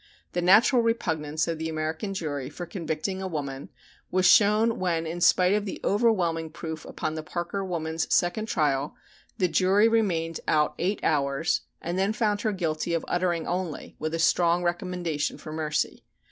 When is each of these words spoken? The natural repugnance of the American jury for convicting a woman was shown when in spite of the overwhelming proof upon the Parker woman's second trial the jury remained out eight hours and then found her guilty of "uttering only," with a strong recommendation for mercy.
The 0.31 0.41
natural 0.41 0.81
repugnance 0.81 1.47
of 1.47 1.59
the 1.59 1.69
American 1.69 2.15
jury 2.15 2.49
for 2.49 2.65
convicting 2.65 3.21
a 3.21 3.27
woman 3.27 3.69
was 4.09 4.25
shown 4.25 4.79
when 4.79 5.05
in 5.05 5.21
spite 5.21 5.53
of 5.53 5.65
the 5.65 5.79
overwhelming 5.83 6.49
proof 6.49 6.85
upon 6.85 7.13
the 7.13 7.21
Parker 7.21 7.63
woman's 7.63 8.11
second 8.11 8.47
trial 8.47 8.95
the 9.37 9.47
jury 9.47 9.87
remained 9.87 10.39
out 10.47 10.73
eight 10.79 11.01
hours 11.03 11.61
and 11.83 11.99
then 11.99 12.13
found 12.13 12.41
her 12.41 12.51
guilty 12.51 12.95
of 12.95 13.05
"uttering 13.07 13.45
only," 13.45 13.95
with 13.99 14.15
a 14.15 14.17
strong 14.17 14.63
recommendation 14.63 15.37
for 15.37 15.53
mercy. 15.53 16.03